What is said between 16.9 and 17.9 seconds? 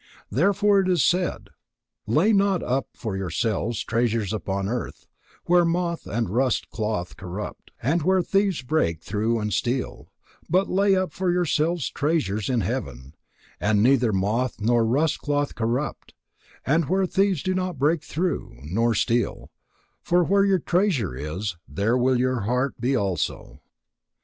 thieves do not